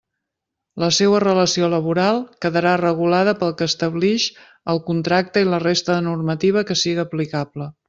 [0.83, 4.27] La seua relació laboral quedarà regulada pel que establix
[4.75, 7.71] el contracte i la resta de normativa que siga aplicable.